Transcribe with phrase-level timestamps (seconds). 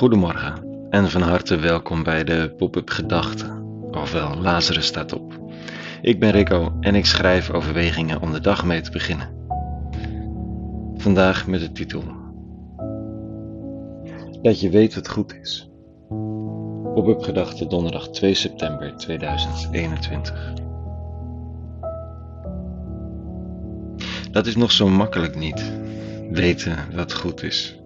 [0.00, 5.38] Goedemorgen en van harte welkom bij de Pop-up Gedachten, ofwel Lazarus staat op.
[6.02, 9.28] Ik ben Rico en ik schrijf overwegingen om de dag mee te beginnen.
[10.94, 12.02] Vandaag met de titel
[14.42, 15.70] Dat je weet wat goed is.
[16.94, 20.52] Pop-up Gedachten donderdag 2 september 2021.
[24.30, 25.72] Dat is nog zo makkelijk niet,
[26.30, 27.79] weten wat goed is.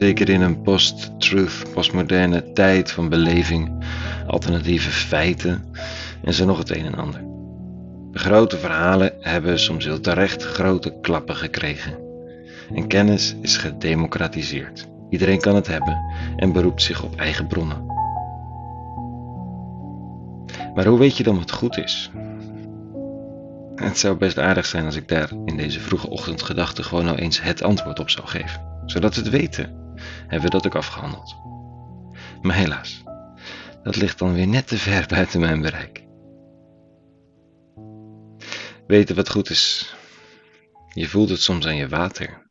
[0.00, 3.84] Zeker in een post-truth, postmoderne tijd van beleving,
[4.26, 5.64] alternatieve feiten
[6.24, 7.20] en zo nog het een en ander.
[8.12, 11.98] De grote verhalen hebben soms heel terecht grote klappen gekregen.
[12.74, 14.88] En kennis is gedemocratiseerd.
[15.10, 15.98] Iedereen kan het hebben
[16.36, 17.86] en beroept zich op eigen bronnen.
[20.74, 22.10] Maar hoe weet je dan wat goed is?
[23.74, 27.42] Het zou best aardig zijn als ik daar in deze vroege ochtendgedachte gewoon nou eens
[27.42, 29.80] het antwoord op zou geven, zodat we het weten
[30.20, 31.36] hebben we dat ook afgehandeld.
[32.42, 33.02] Maar helaas,
[33.82, 36.04] dat ligt dan weer net te ver buiten mijn bereik.
[38.86, 39.94] Weten wat goed is.
[40.92, 42.50] Je voelt het soms aan je water.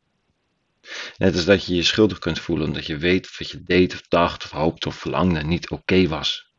[1.18, 3.94] Net als dat je je schuldig kunt voelen omdat je weet of wat je deed
[3.94, 6.50] of dacht of hoopte of verlangde niet oké was.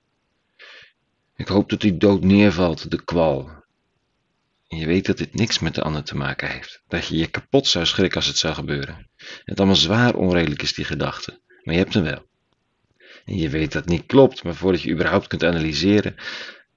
[1.35, 3.49] Ik hoop dat die dood neervalt, de kwal.
[4.67, 6.83] En je weet dat dit niks met de ander te maken heeft.
[6.87, 9.09] Dat je je kapot zou schrikken als het zou gebeuren.
[9.43, 12.25] Het allemaal zwaar onredelijk is die gedachte, maar je hebt hem wel.
[13.25, 16.15] En je weet dat het niet klopt, maar voordat je überhaupt kunt analyseren,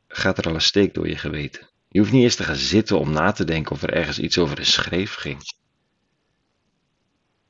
[0.09, 1.69] gaat er al een steek door je geweten.
[1.89, 4.39] Je hoeft niet eerst te gaan zitten om na te denken of er ergens iets
[4.39, 5.41] over een schreef ging.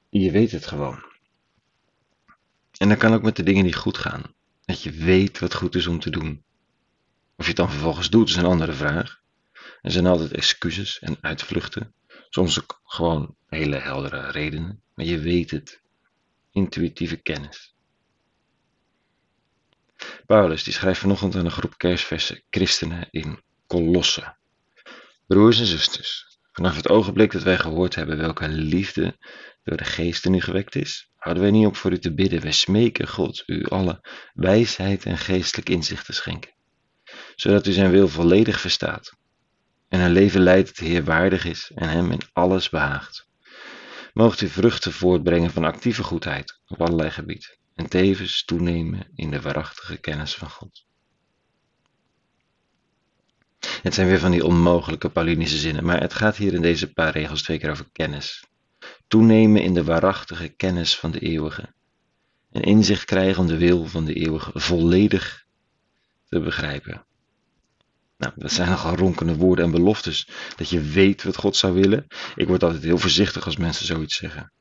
[0.09, 1.05] Je weet het gewoon.
[2.77, 4.23] En dat kan ook met de dingen die goed gaan.
[4.65, 6.45] Dat je weet wat goed is om te doen.
[7.37, 9.21] Of je het dan vervolgens doet, is een andere vraag.
[9.81, 11.95] Er zijn altijd excuses en uitvluchten.
[12.29, 15.83] Soms ook gewoon hele heldere redenen, maar je weet het.
[16.51, 17.75] Intuïtieve kennis.
[20.27, 24.37] Paulus die schrijft vanochtend aan een groep kerstversen christenen in Kolossen.
[25.27, 29.17] Broers en zusters, vanaf het ogenblik dat wij gehoord hebben welke liefde
[29.63, 32.41] door de geesten nu gewekt is, houden wij niet op voor u te bidden.
[32.41, 34.01] Wij smeken God u alle
[34.35, 36.55] wijsheid en geestelijk inzicht te schenken,
[37.35, 39.13] zodat u zijn wil volledig verstaat
[39.95, 43.29] en een leven leidt dat de Heer waardig is en hem in alles behaagt.
[44.13, 49.41] Moogt u vruchten voortbrengen van actieve goedheid op allerlei gebieden en tevens toenemen in de
[49.41, 50.85] waarachtige kennis van God.
[53.83, 57.13] Het zijn weer van die onmogelijke Paulinische zinnen, maar het gaat hier in deze paar
[57.13, 58.45] regels twee keer over kennis.
[59.07, 61.75] Toenemen in de waarachtige kennis van de eeuwige.
[62.51, 65.45] En inzicht krijgen om de wil van de eeuwige volledig
[66.29, 67.07] te begrijpen.
[68.25, 70.29] Nou, dat zijn nogal ronkende woorden en beloftes.
[70.57, 72.07] Dat je weet wat God zou willen.
[72.35, 74.53] Ik word altijd heel voorzichtig als mensen zoiets zeggen.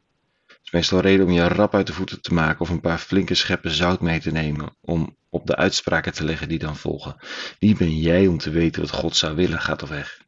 [0.48, 2.98] Het is meestal reden om je rap uit de voeten te maken of een paar
[2.98, 4.76] flinke scheppen zout mee te nemen.
[4.82, 7.16] Om op de uitspraken te leggen die dan volgen.
[7.60, 9.60] Wie ben jij om te weten wat God zou willen?
[9.60, 10.22] Gaat toch weg.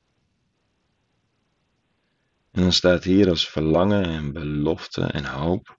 [2.51, 5.77] En dan staat hier als verlangen en belofte en hoop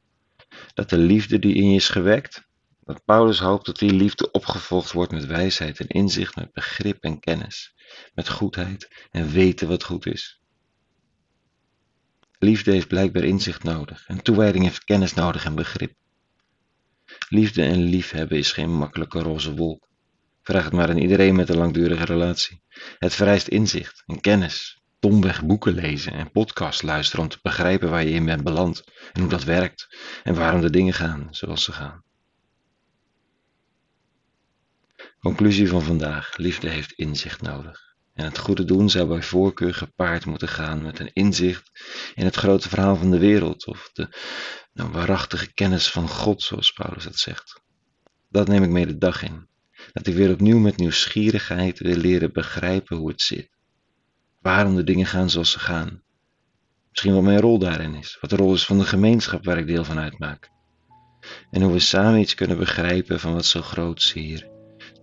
[0.75, 2.47] dat de liefde die in je is gewekt,
[2.86, 7.20] dat Paulus hoopt dat die liefde opgevolgd wordt met wijsheid en inzicht, met begrip en
[7.20, 7.74] kennis,
[8.14, 10.41] met goedheid en weten wat goed is.
[12.38, 15.94] Liefde heeft blijkbaar inzicht nodig en toewijding heeft kennis nodig en begrip.
[17.28, 19.88] Liefde en liefhebben is geen makkelijke roze wolk.
[20.42, 22.62] Vraag het maar aan iedereen met een langdurige relatie.
[22.98, 28.04] Het vereist inzicht en kennis, domweg boeken lezen en podcast luisteren om te begrijpen waar
[28.04, 31.72] je in bent beland en hoe dat werkt en waarom de dingen gaan zoals ze
[31.72, 32.06] gaan.
[35.26, 36.37] Conclusie van vandaag.
[36.37, 37.94] Liefde heeft inzicht nodig.
[38.14, 41.70] En het goede doen zou bij voorkeur gepaard moeten gaan met een inzicht
[42.14, 44.09] in het grote verhaal van de wereld of de
[44.72, 47.60] nou, waarachtige kennis van God, zoals Paulus het zegt.
[48.28, 49.48] Dat neem ik mee de dag in.
[49.92, 53.50] Dat ik weer opnieuw met nieuwsgierigheid wil leren begrijpen hoe het zit.
[54.41, 56.03] Waarom de dingen gaan zoals ze gaan.
[56.91, 58.18] Misschien wat mijn rol daarin is.
[58.21, 60.51] Wat de rol is van de gemeenschap waar ik deel van uitmaak.
[61.51, 64.54] En hoe we samen iets kunnen begrijpen van wat zo groot hier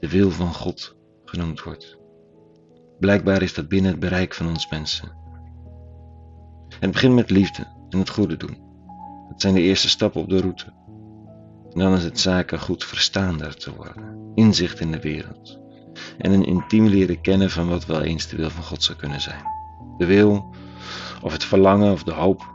[0.03, 0.95] de wil van God
[1.25, 1.97] genoemd wordt.
[2.99, 5.11] Blijkbaar is dat binnen het bereik van ons mensen.
[6.79, 8.57] Het begint met liefde en het goede doen.
[9.29, 10.65] Dat zijn de eerste stappen op de route.
[11.73, 15.59] En dan is het zaken goed verstaander te worden, inzicht in de wereld
[16.17, 19.21] en een intiem leren kennen van wat wel eens de wil van God zou kunnen
[19.21, 19.43] zijn.
[19.97, 20.55] De wil,
[21.21, 22.51] of het verlangen of de hoop.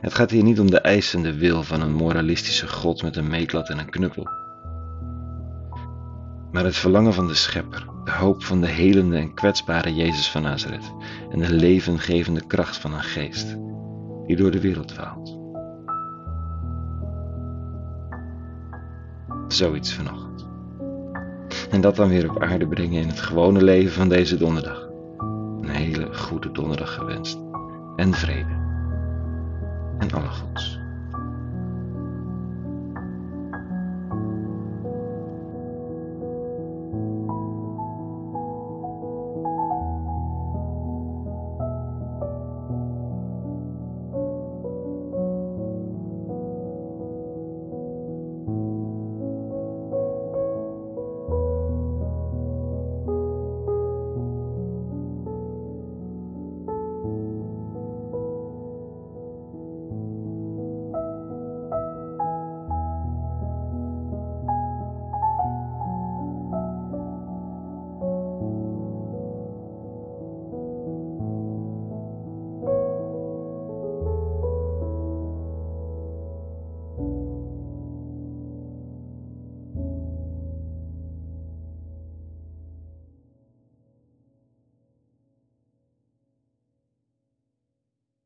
[0.00, 3.68] Het gaat hier niet om de eisende wil van een moralistische God met een meetlat
[3.68, 4.28] en een knuppel
[6.52, 10.42] maar het verlangen van de Schepper, de hoop van de helende en kwetsbare Jezus van
[10.42, 10.92] Nazareth
[11.30, 13.56] en de levengevende kracht van een geest
[14.26, 15.38] die door de wereld dwaalt.
[19.48, 20.46] Zoiets vanochtend.
[21.70, 24.88] En dat dan weer op aarde brengen in het gewone leven van deze donderdag.
[25.60, 27.38] Een hele goede donderdag gewenst.
[27.96, 28.56] En vrede.
[29.98, 30.67] En alle goeds.